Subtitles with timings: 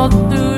[0.00, 0.49] all through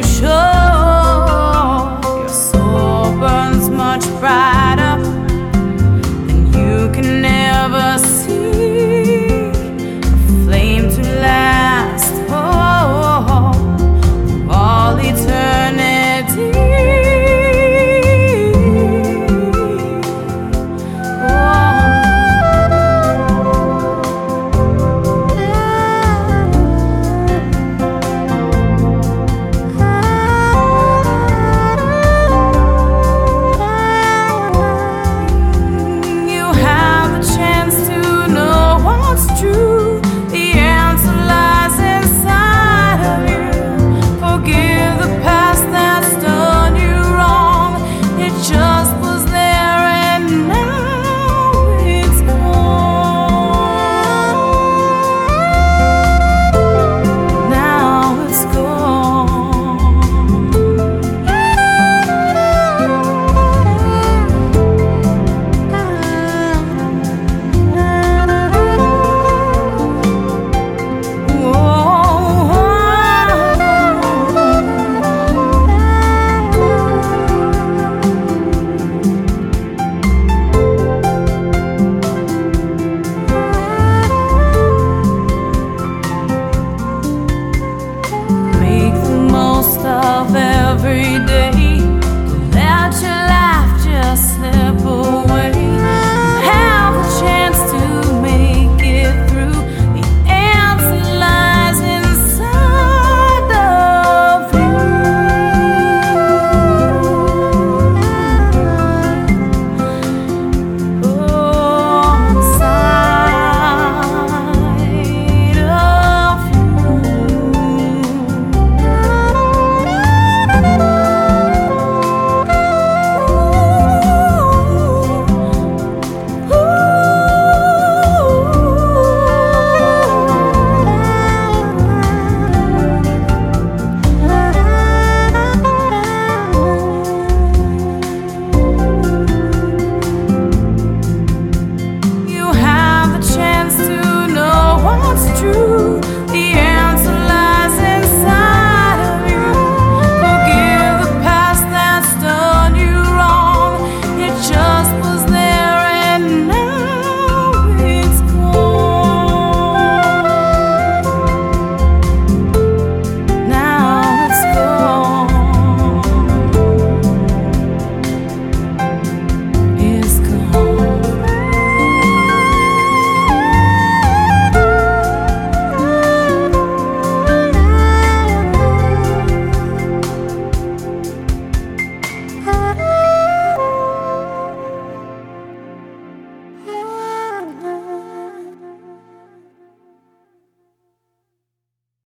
[90.93, 91.42] every day.